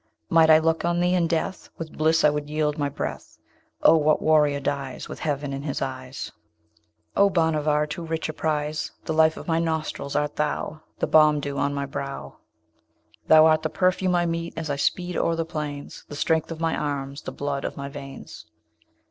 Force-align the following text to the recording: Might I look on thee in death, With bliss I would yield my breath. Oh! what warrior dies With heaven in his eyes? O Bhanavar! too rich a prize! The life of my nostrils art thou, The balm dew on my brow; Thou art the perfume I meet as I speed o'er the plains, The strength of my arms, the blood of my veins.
Might 0.31 0.49
I 0.49 0.57
look 0.57 0.83
on 0.83 0.99
thee 0.99 1.13
in 1.13 1.27
death, 1.27 1.69
With 1.77 1.95
bliss 1.95 2.23
I 2.23 2.31
would 2.31 2.49
yield 2.49 2.75
my 2.75 2.89
breath. 2.89 3.37
Oh! 3.83 3.97
what 3.97 4.19
warrior 4.19 4.59
dies 4.59 5.07
With 5.07 5.19
heaven 5.19 5.53
in 5.53 5.61
his 5.61 5.79
eyes? 5.79 6.31
O 7.15 7.29
Bhanavar! 7.29 7.85
too 7.85 8.03
rich 8.03 8.27
a 8.27 8.33
prize! 8.33 8.91
The 9.05 9.13
life 9.13 9.37
of 9.37 9.47
my 9.47 9.59
nostrils 9.59 10.15
art 10.15 10.37
thou, 10.37 10.81
The 10.97 11.05
balm 11.05 11.39
dew 11.39 11.59
on 11.59 11.75
my 11.75 11.85
brow; 11.85 12.37
Thou 13.27 13.45
art 13.45 13.61
the 13.61 13.69
perfume 13.69 14.15
I 14.15 14.25
meet 14.25 14.57
as 14.57 14.71
I 14.71 14.75
speed 14.75 15.15
o'er 15.15 15.35
the 15.35 15.45
plains, 15.45 16.03
The 16.07 16.15
strength 16.15 16.49
of 16.49 16.59
my 16.59 16.75
arms, 16.75 17.21
the 17.21 17.31
blood 17.31 17.63
of 17.63 17.77
my 17.77 17.87
veins. 17.87 18.47